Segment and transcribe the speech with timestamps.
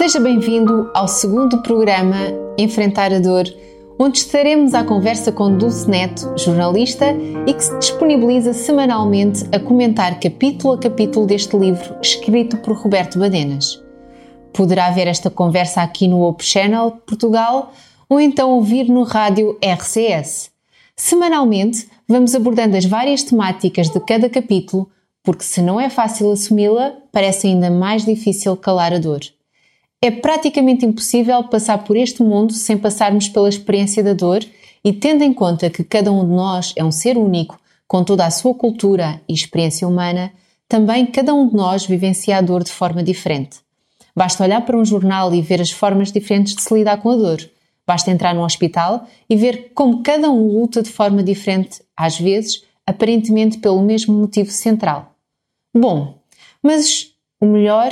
[0.00, 2.16] Seja bem-vindo ao segundo programa
[2.56, 3.44] Enfrentar a Dor,
[3.98, 7.14] onde estaremos à conversa com Dulce Neto, jornalista
[7.46, 13.18] e que se disponibiliza semanalmente a comentar capítulo a capítulo deste livro escrito por Roberto
[13.18, 13.78] Badenas.
[14.54, 17.70] Poderá ver esta conversa aqui no Op Channel Portugal
[18.08, 20.50] ou então ouvir no rádio RCS.
[20.96, 24.88] Semanalmente, vamos abordando as várias temáticas de cada capítulo,
[25.22, 29.20] porque se não é fácil assumi-la, parece ainda mais difícil calar a dor.
[30.02, 34.42] É praticamente impossível passar por este mundo sem passarmos pela experiência da dor
[34.82, 38.24] e tendo em conta que cada um de nós é um ser único, com toda
[38.24, 40.32] a sua cultura e experiência humana,
[40.66, 43.58] também cada um de nós vivencia a dor de forma diferente.
[44.16, 47.16] Basta olhar para um jornal e ver as formas diferentes de se lidar com a
[47.16, 47.50] dor.
[47.86, 52.64] Basta entrar no hospital e ver como cada um luta de forma diferente, às vezes,
[52.86, 55.14] aparentemente pelo mesmo motivo central.
[55.74, 56.18] Bom,
[56.62, 57.90] mas o melhor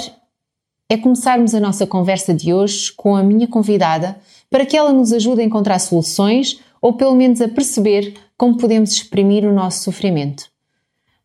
[0.91, 4.19] é começarmos a nossa conversa de hoje com a minha convidada
[4.49, 8.93] para que ela nos ajude a encontrar soluções ou pelo menos a perceber como podemos
[8.93, 10.51] exprimir o nosso sofrimento.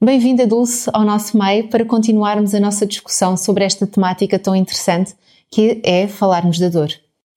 [0.03, 5.15] Bem-vinda, Dulce, ao nosso meio para continuarmos a nossa discussão sobre esta temática tão interessante
[5.49, 6.89] que é falarmos da dor.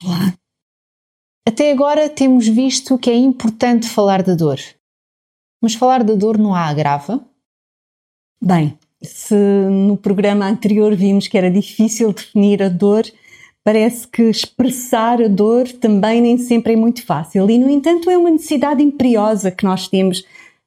[0.03, 0.35] Olá.
[1.47, 4.59] Até agora temos visto que é importante falar da dor.
[5.63, 7.25] Mas falar da dor não a agrava?
[8.43, 8.77] Bem,
[9.07, 13.05] se no programa anterior vimos que era difícil definir a dor,
[13.65, 17.49] parece que expressar a dor também nem sempre é muito fácil.
[17.51, 20.25] E, no entanto, é uma necessidade imperiosa que nós temos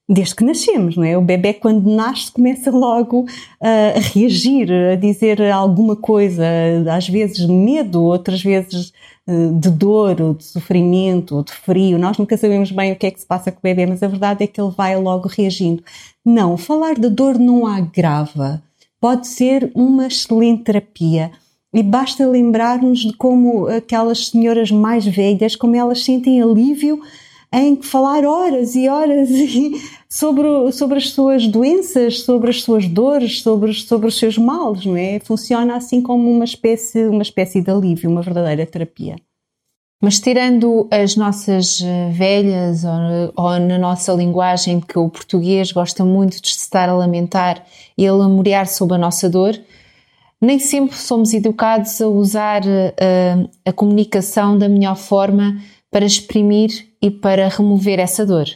[0.10, 1.16] desde que nascemos, não é?
[1.16, 3.28] O bebê, quando nasce, começa logo
[3.62, 6.44] a reagir, a dizer alguma coisa,
[6.92, 8.92] às vezes medo, outras vezes
[9.28, 12.00] eh, de dor, ou de sofrimento, ou de frio.
[12.00, 14.08] Nós nunca sabemos bem o que é que se passa com o bebê, mas a
[14.08, 15.84] verdade é que ele vai logo reagindo.
[16.26, 18.64] Não, falar de dor não agrava.
[19.00, 21.32] Pode ser uma excelente terapia.
[21.72, 27.00] E basta lembrar-nos de como aquelas senhoras mais velhas, como elas sentem alívio
[27.52, 29.30] em falar horas e horas
[30.08, 34.96] sobre, sobre as suas doenças, sobre as suas dores, sobre, sobre os seus males, não
[34.96, 35.20] é?
[35.20, 39.16] Funciona assim como uma espécie, uma espécie de alívio, uma verdadeira terapia.
[40.02, 46.06] Mas tirando as nossas eh, velhas ou, ou, na nossa linguagem que o português gosta
[46.06, 47.66] muito de se estar a lamentar
[47.98, 49.60] e a lamorear sobre a nossa dor,
[50.42, 55.62] nem sempre somos educados a usar uh, a comunicação da melhor forma
[55.92, 58.48] para exprimir e para remover essa dor.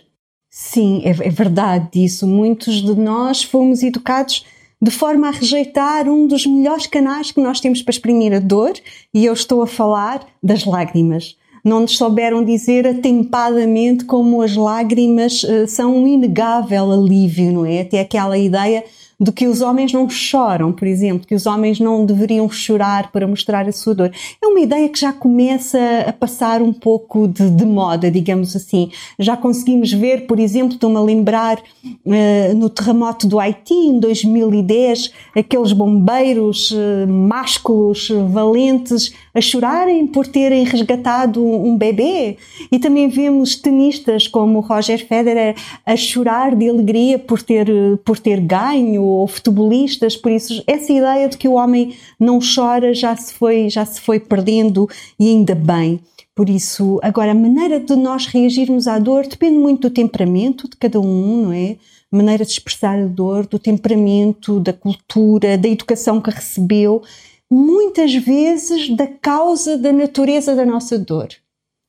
[0.50, 2.28] Sim, é, é verdade isso.
[2.28, 4.46] Muitos de nós fomos educados
[4.82, 8.74] de forma a rejeitar um dos melhores canais que nós temos para exprimir a dor,
[9.14, 11.38] e eu estou a falar das lágrimas.
[11.64, 17.80] Não nos souberam dizer atempadamente como as lágrimas uh, são um inegável alívio, não é?
[17.80, 18.84] Até aquela ideia
[19.24, 23.26] de que os homens não choram, por exemplo, que os homens não deveriam chorar para
[23.26, 24.12] mostrar a sua dor.
[24.42, 28.92] É uma ideia que já começa a passar um pouco de, de moda, digamos assim.
[29.18, 35.14] Já conseguimos ver, por exemplo, estou-me a lembrar uh, no terremoto do Haiti em 2010,
[35.36, 42.38] aqueles bombeiros uh, másculos, valentes, a chorarem por terem resgatado um bebê.
[42.70, 45.56] E também vemos tenistas como Roger Federer
[45.86, 47.68] a chorar de alegria por ter,
[48.04, 52.94] por ter ganho ou futebolistas, por isso essa ideia de que o homem não chora
[52.94, 56.00] já se foi, já se foi perdendo e ainda bem.
[56.36, 60.76] Por isso, agora a maneira de nós reagirmos à dor depende muito do temperamento de
[60.78, 61.78] cada um, não é?
[62.12, 67.04] A maneira de expressar a dor, do temperamento, da cultura, da educação que recebeu,
[67.52, 71.30] muitas vezes da causa da natureza da nossa dor.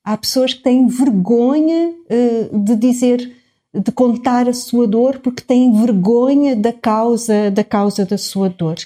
[0.05, 3.35] Há pessoas que têm vergonha uh, de dizer
[3.75, 8.77] de contar a sua dor porque têm vergonha da causa da causa da sua dor.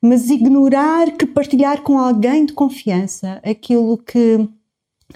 [0.00, 4.48] Mas ignorar que partilhar com alguém de confiança aquilo que,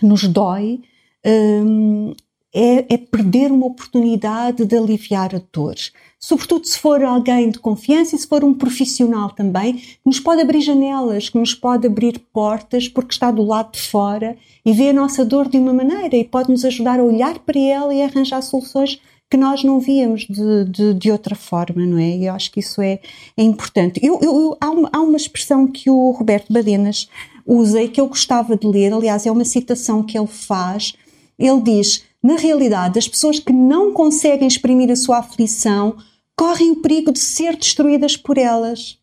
[0.03, 0.81] nos dói
[1.25, 2.15] um,
[2.55, 5.75] é, é, perder uma oportunidade de aliviar a dor.
[6.19, 10.41] Sobretudo se for alguém de confiança e se for um profissional também, que nos pode
[10.41, 14.91] abrir janelas, que nos pode abrir portas porque está do lado de fora e vê
[14.91, 18.03] a nossa dor de uma maneira e pode nos ajudar a olhar para ela e
[18.03, 19.01] arranjar soluções
[19.31, 22.17] que nós não víamos de, de, de, outra forma, não é?
[22.17, 23.01] E eu acho que isso é,
[23.37, 23.99] é importante.
[24.03, 27.09] Eu, eu, há, uma, há uma expressão que o Roberto Badenas
[27.45, 30.95] usa e que eu gostava de ler, aliás, é uma citação que ele faz.
[31.39, 35.97] Ele diz: na realidade, as pessoas que não conseguem exprimir a sua aflição
[36.37, 38.99] correm o perigo de ser destruídas por elas.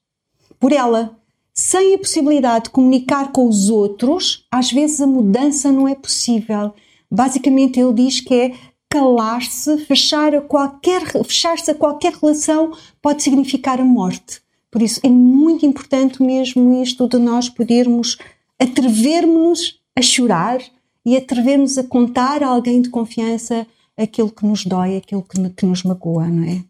[0.59, 1.17] Por ela.
[1.53, 6.73] Sem a possibilidade de comunicar com os outros, às vezes a mudança não é possível.
[7.11, 8.53] Basicamente, ele diz que é
[8.93, 14.39] calar-se, fechar a qualquer, fechar-se a qualquer relação pode significar a morte.
[14.69, 18.19] Por isso é muito importante mesmo isto de nós podermos
[18.61, 20.59] atrevermos-nos a chorar
[21.03, 23.65] e atrevermos a contar a alguém de confiança
[23.97, 26.63] aquilo que nos dói, aquilo que, que nos magoa, não é?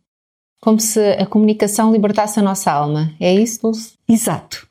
[0.62, 3.14] Como se a comunicação libertasse a nossa alma.
[3.20, 3.96] É isso, Dulce?
[4.08, 4.66] Exato.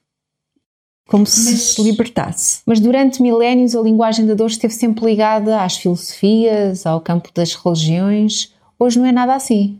[1.12, 2.62] Como se mas, se libertasse.
[2.64, 7.54] Mas durante milénios a linguagem da dor esteve sempre ligada às filosofias, ao campo das
[7.54, 8.50] religiões.
[8.78, 9.78] Hoje não é nada assim.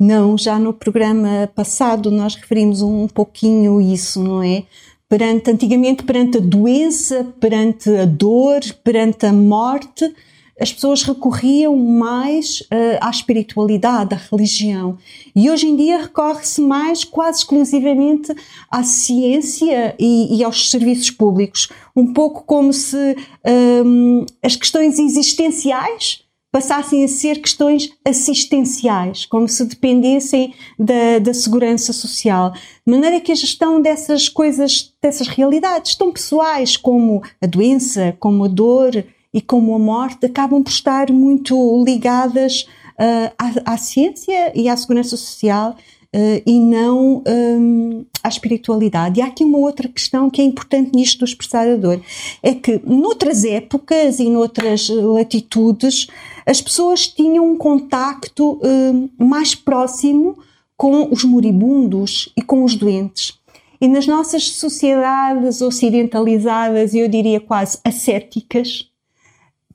[0.00, 4.64] Não, já no programa passado nós referimos um pouquinho isso, não é?
[5.08, 10.12] Perante, antigamente, perante a doença, perante a dor, perante a morte,
[10.60, 14.98] as pessoas recorriam mais uh, à espiritualidade, à religião.
[15.34, 18.34] E hoje em dia recorre-se mais, quase exclusivamente,
[18.70, 21.68] à ciência e, e, aos serviços públicos.
[21.96, 26.22] Um pouco como se um, ehm, as questões existenciais
[26.52, 32.52] passassem a ser questões assistenciais, como se dependessem da, da, segurança social.
[32.52, 38.44] De maneira que a gestão dessas coisas, dessas realidades tão pessoais como a doença, como
[38.44, 39.02] a dor
[39.32, 42.66] e como a morte, acabam por estar muito ligadas
[42.98, 45.76] uh, à, à, ciência e à segurança social
[46.14, 49.18] uh, e não um, à espiritualidade.
[49.18, 52.00] E há aqui uma outra questão que é importante nisto do expressar a dor,
[52.42, 56.08] é que noutras épocas e noutras latitudes
[56.44, 60.38] as pessoas tinham um contacto uh, mais próximo
[60.76, 63.38] com os moribundos e com os doentes.
[63.80, 68.88] E nas nossas sociedades ocidentalizadas, eu diria quase ascéticas,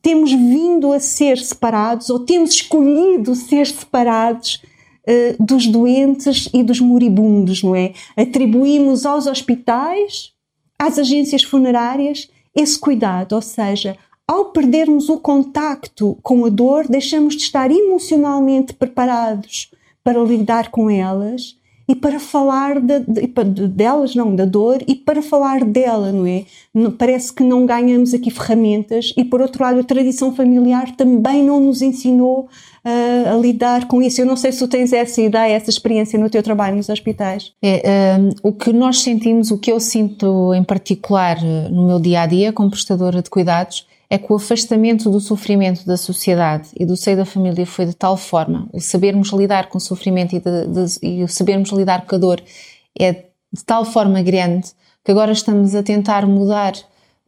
[0.07, 4.63] temos vindo a ser separados ou temos escolhido ser separados
[5.05, 7.91] uh, dos doentes e dos moribundos, não é?
[8.15, 10.31] Atribuímos aos hospitais,
[10.79, 17.35] às agências funerárias, esse cuidado, ou seja, ao perdermos o contacto com a dor, deixamos
[17.35, 19.69] de estar emocionalmente preparados
[20.05, 21.57] para lidar com elas
[21.87, 26.43] e para falar de, de, delas, não, da dor, e para falar dela, não é?
[26.97, 31.61] Parece que não ganhamos aqui ferramentas e, por outro lado, a tradição familiar também não
[31.61, 32.49] nos ensinou
[32.85, 34.21] uh, a lidar com isso.
[34.21, 37.53] Eu não sei se tu tens essa ideia, essa experiência no teu trabalho nos hospitais.
[37.61, 41.41] É, um, o que nós sentimos, o que eu sinto em particular
[41.71, 45.85] no meu dia a dia como prestadora de cuidados, é que o afastamento do sofrimento
[45.85, 49.77] da sociedade e do seio da família foi de tal forma, o sabermos lidar com
[49.77, 52.41] o sofrimento e, de, de, e o sabermos lidar com a dor
[52.97, 54.71] é de tal forma grande
[55.03, 56.73] que agora estamos a tentar mudar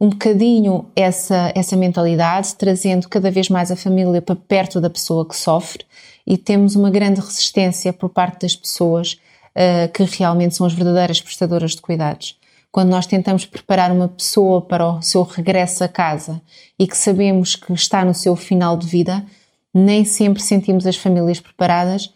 [0.00, 5.26] um bocadinho essa, essa mentalidade, trazendo cada vez mais a família para perto da pessoa
[5.28, 5.84] que sofre
[6.26, 9.20] e temos uma grande resistência por parte das pessoas
[9.54, 12.39] uh, que realmente são as verdadeiras prestadoras de cuidados
[12.72, 16.40] quando nós tentamos preparar uma pessoa para o seu regresso a casa
[16.78, 19.26] e que sabemos que está no seu final de vida,
[19.74, 22.12] nem sempre sentimos as famílias preparadas,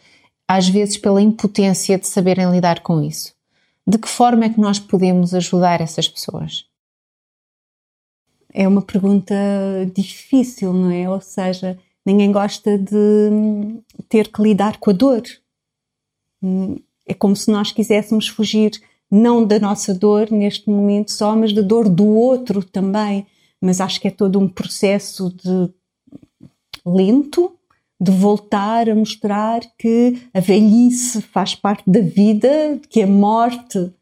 [0.47, 3.35] às vezes pela impotência de saberem lidar com isso.
[3.87, 6.67] De que forma é que nós podemos ajudar essas pessoas?
[8.53, 9.35] É uma pergunta
[9.95, 11.11] difícil, não é?
[11.11, 15.23] Ou seja, ninguém gosta de ter que lidar com a dor.
[17.07, 18.71] É como se nós quiséssemos fugir
[19.15, 23.25] não da nossa dor neste momento só, mas da dor do outro também.
[23.61, 25.71] Mas acho que é todo um processo de
[26.85, 27.53] lento
[28.01, 33.93] de voltar a mostrar que a velhice faz parte da vida, que a morte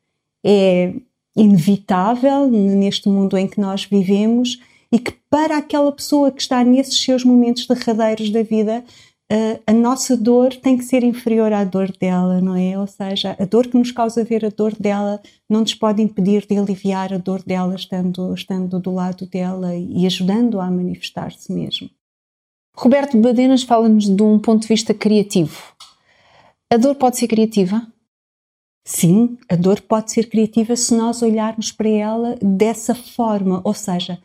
[0.44, 0.94] é
[1.36, 4.58] inevitável neste mundo em que nós vivemos
[4.90, 8.82] e que para aquela pessoa que está nesses seus momentos derradeiros da vida,
[9.66, 12.78] a nossa dor tem que ser inferior à dor dela, não é?
[12.78, 16.46] Ou seja, a dor que nos causa ver a dor dela não nos pode impedir
[16.46, 21.88] de aliviar a dor dela estando, estando do lado dela e ajudando-a a manifestar-se mesmo.
[22.76, 25.72] Roberto Badenas fala-nos de um ponto de vista criativo.
[26.70, 27.86] A dor pode ser criativa?
[28.84, 34.18] Sim, a dor pode ser criativa se nós olharmos para ela dessa forma, ou seja,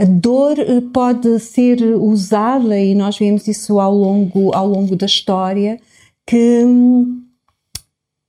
[0.00, 5.04] a dor eh, pode ser usada, e nós vemos isso ao longo, ao longo da
[5.04, 5.78] história,
[6.26, 7.22] que hum,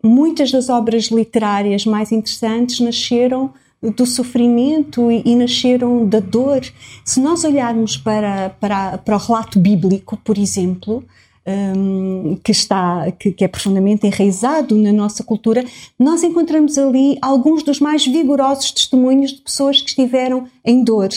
[0.04, 3.54] muitas das obras literárias mais interessantes nasceram
[3.96, 6.62] do sofrimento e, e, nasceram da dor.
[7.06, 11.02] Se nós olharmos para, para, para o relato bíblico, por exemplo,
[11.48, 15.64] um, que, está, que, que, é profundamente enraizado na nossa cultura,
[15.98, 21.10] nós encontramos ali alguns dos mais vigorosos testemunhos de pessoas que estiveram em dor.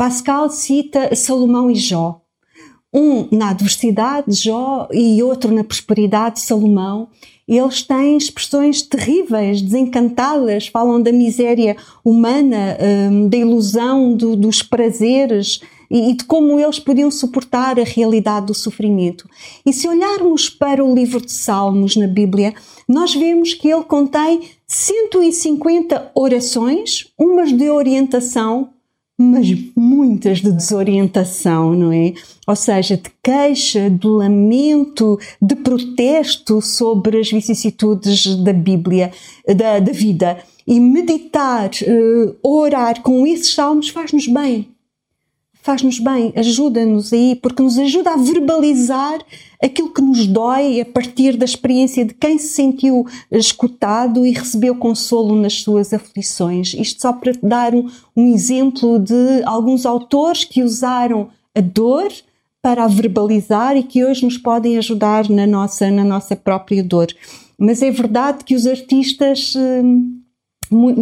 [0.00, 2.22] Pascal cita Salomão e Jó.
[2.90, 7.08] Um na adversidade, Jó, e outro na prosperidade, Salomão.
[7.46, 15.60] Eles têm expressões terríveis, desencantadas, falam da miséria humana, hum, da ilusão do, dos prazeres
[15.90, 19.28] e de como eles podiam suportar a realidade do sofrimento.
[19.66, 22.54] E se olharmos para o livro de Salmos na Bíblia,
[22.88, 28.70] nós vemos que ele contém 150 orações, umas de orientação,
[29.22, 32.14] mas muitas de desorientação, não é?
[32.46, 39.12] Ou seja, de queixa, de lamento, de protesto sobre as vicissitudes da Bíblia,
[39.46, 40.38] da, da vida.
[40.66, 44.68] E meditar, uh, orar com esses salmos faz-nos bem.
[45.62, 49.18] Faz-nos bem, ajuda-nos aí, porque nos ajuda a verbalizar
[49.62, 54.74] aquilo que nos dói a partir da experiência de quem se sentiu escutado e recebeu
[54.74, 56.72] consolo nas suas aflições.
[56.72, 62.10] Isto só para dar um, um exemplo de alguns autores que usaram a dor
[62.62, 67.08] para a verbalizar e que hoje nos podem ajudar na nossa, na nossa própria dor.
[67.58, 69.54] Mas é verdade que os artistas.
[69.54, 70.20] Hum,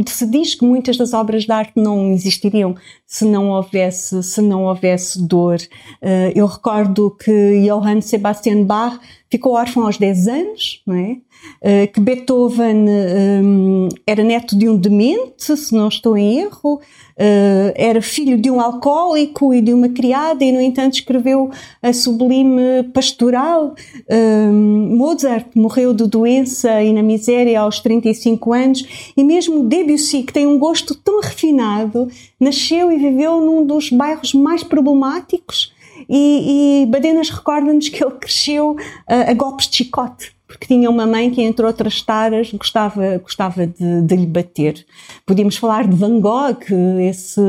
[0.07, 2.75] se diz que muitas das obras de arte não existiriam
[3.07, 5.59] se não houvesse, se não houvesse dor.
[6.03, 8.99] Uh, eu recordo que Johann Sebastian Bach
[9.31, 11.19] ficou órfão aos 10 anos, não é?
[11.63, 16.81] Uh, que Beethoven um, era neto de um demente, se não estou em erro,
[17.19, 21.51] Uh, era filho de um alcoólico e de uma criada e, no entanto, escreveu
[21.83, 23.75] a sublime pastoral.
[24.09, 30.33] Uh, Mozart morreu de doença e na miséria aos 35 anos e mesmo Debussy, que
[30.33, 32.07] tem um gosto tão refinado,
[32.39, 35.73] nasceu e viveu num dos bairros mais problemáticos
[36.09, 41.07] e, e Badenas recorda-nos que ele cresceu uh, a golpes de chicote porque tinha uma
[41.07, 44.83] mãe que, entre outras taras, gostava, gostava de, de lhe bater.
[45.27, 46.65] Podíamos falar de Van Gogh,
[46.99, 47.41] esse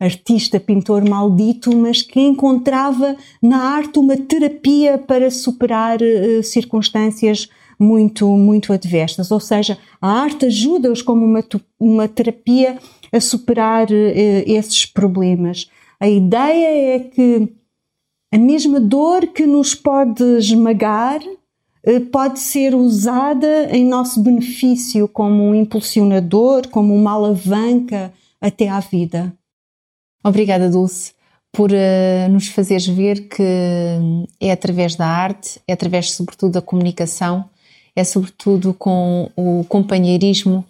[0.00, 7.46] artista, pintor maldito, mas que encontrava na arte uma terapia para superar uh, circunstâncias
[7.78, 9.30] muito, muito adversas.
[9.30, 11.44] Ou seja, a arte ajuda-os como uma,
[11.78, 12.78] uma terapia
[13.12, 15.70] a superar uh, esses problemas.
[16.00, 17.52] A ideia é que
[18.32, 21.20] a mesma dor que nos pode esmagar
[21.82, 28.80] eh, pode ser usada em nosso benefício como um impulsionador, como uma alavanca até à
[28.80, 29.32] vida.
[30.22, 31.12] Obrigada, Dulce,
[31.50, 33.42] por uh, nos fazeres ver que
[34.38, 37.48] é através da arte, é através, sobretudo, da comunicação,
[37.96, 40.64] é sobretudo com o companheirismo,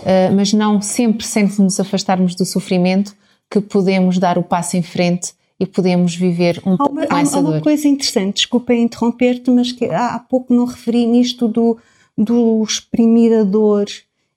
[0.00, 3.14] uh, mas não sempre sem nos afastarmos do sofrimento,
[3.50, 7.36] que podemos dar o passo em frente e podemos viver um pouco uma, mais há,
[7.36, 11.78] há uma coisa interessante, desculpa interromper-te, mas que há, há, pouco não referi nisto do,
[12.18, 13.86] do exprimir a dor.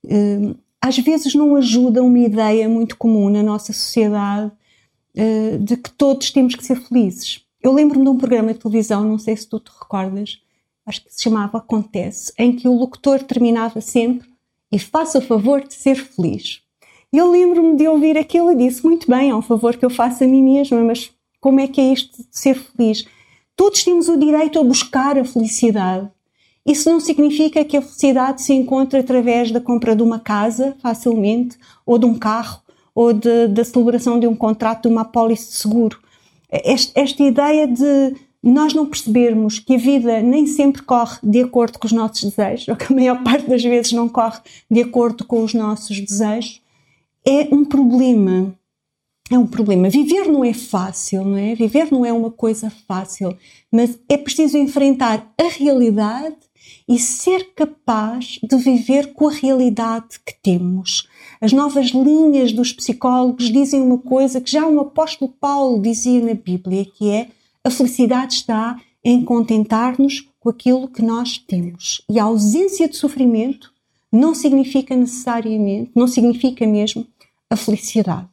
[0.03, 4.51] Uh, às vezes não ajuda uma ideia muito comum na nossa sociedade
[5.17, 7.41] uh, de que todos temos que ser felizes.
[7.60, 10.39] Eu lembro-me de um programa de televisão, não sei se tu te recordas,
[10.86, 14.29] acho que se chamava Acontece, em que o locutor terminava sempre
[14.72, 16.62] e faça o favor de ser feliz.
[17.12, 20.24] Eu lembro-me de ouvir aquilo e disse: Muito bem, é um favor que eu faço
[20.24, 21.14] a mim mesma, mas
[21.46, 23.06] como é que é isto de ser feliz?
[23.56, 26.10] Todos temos o direito a buscar a felicidade.
[26.66, 31.56] Isso não significa que a felicidade se encontre através da compra de uma casa, facilmente,
[31.86, 32.62] ou de um carro,
[32.96, 36.00] ou de, da celebração de um contrato de uma apólice de seguro.
[36.50, 41.78] Esta, esta ideia de nós não percebermos que a vida nem sempre corre de acordo
[41.78, 45.24] com os nossos desejos, ou que a maior parte das vezes não corre de acordo
[45.25, 46.60] com os nossos desejos,
[47.24, 48.52] é um problema
[49.32, 49.89] é um problema.
[49.89, 51.55] Viver não é fácil, não é?
[51.55, 53.36] Viver não é uma coisa fácil,
[53.72, 56.36] mas é preciso enfrentar a realidade
[56.88, 61.08] e ser capaz de viver com a realidade que temos.
[61.41, 66.36] As novas linhas dos psicólogos dizem uma coisa que já o apóstolo Paulo dizia na
[66.36, 67.29] Bíblia, que é
[67.63, 72.03] a felicidade está em contentar-nos com aquilo que nós temos.
[72.10, 73.74] E a ausência de sofrimento
[74.12, 77.08] não significa necessariamente, não significa mesmo
[77.50, 78.27] a felicidade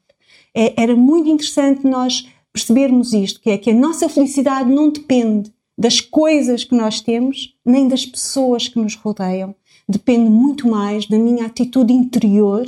[0.55, 5.53] é, era muito interessante nós percebermos isto, que é que a nossa felicidade não depende
[5.77, 9.55] das coisas que nós temos, nem das pessoas que nos rodeiam.
[9.89, 12.65] Depende muito mais da minha atitude interior,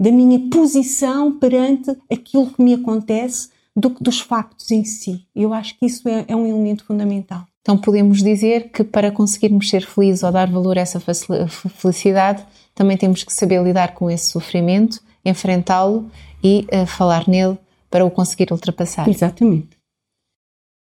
[0.00, 5.24] da minha posição perante aquilo que me acontece, do que dos factos em si.
[5.34, 7.46] Eu acho que isso é, é um elemento fundamental.
[7.60, 12.44] Então podemos dizer que para conseguirmos ser felizes ou dar valor a essa felicidade,
[12.74, 16.10] também temos que saber lidar com esse sofrimento, enfrentá-lo
[16.42, 17.58] e uh, falar nele
[17.90, 19.08] para o conseguir ultrapassar.
[19.08, 19.78] Exatamente.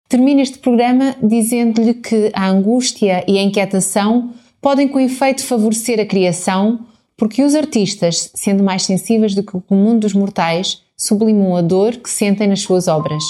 [0.08, 6.06] Termino este programa dizendo-lhe que a angústia e a inquietação podem com efeito favorecer a
[6.06, 6.82] criação,
[7.16, 11.96] porque os artistas, sendo mais sensíveis do que o comum dos mortais, sublimam a dor
[11.96, 13.24] que sentem nas suas obras.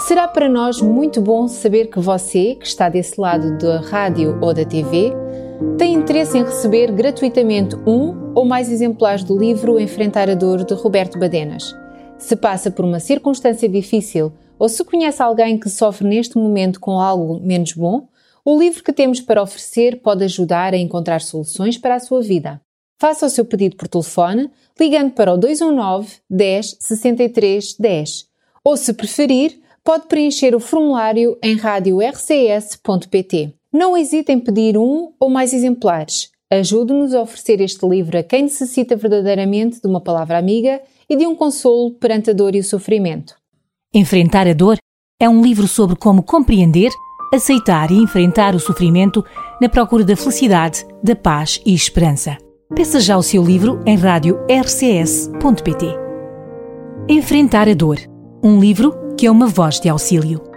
[0.00, 4.54] Será para nós muito bom saber que você, que está desse lado da rádio ou
[4.54, 5.12] da TV,
[5.76, 10.74] tem interesse em receber gratuitamente um ou mais exemplares do livro Enfrentar a Dor de
[10.74, 11.74] Roberto Badenas.
[12.18, 17.00] Se passa por uma circunstância difícil ou se conhece alguém que sofre neste momento com
[17.00, 18.08] algo menos bom,
[18.44, 22.60] o livro que temos para oferecer pode ajudar a encontrar soluções para a sua vida.
[23.00, 28.30] Faça o seu pedido por telefone ligando para o 219 10 63 10
[28.62, 33.54] ou, se preferir, pode preencher o formulário em radio-rcs.pt.
[33.72, 36.29] Não hesite em pedir um ou mais exemplares.
[36.52, 41.24] Ajude-nos a oferecer este livro a quem necessita verdadeiramente de uma palavra amiga e de
[41.24, 43.36] um consolo perante a dor e o sofrimento.
[43.94, 44.76] Enfrentar a dor
[45.20, 46.90] é um livro sobre como compreender,
[47.32, 49.24] aceitar e enfrentar o sofrimento
[49.60, 52.36] na procura da felicidade, da paz e esperança.
[52.74, 55.86] Peça já o seu livro em radio-rcs.pt.
[57.08, 57.98] Enfrentar a dor.
[58.42, 60.49] Um livro que é uma voz de auxílio.